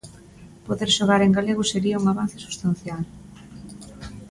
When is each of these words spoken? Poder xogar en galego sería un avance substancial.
Poder 0.65 0.89
xogar 0.97 1.21
en 1.23 1.31
galego 1.37 1.63
sería 1.71 1.99
un 2.01 2.05
avance 2.11 2.37
substancial. 2.45 3.03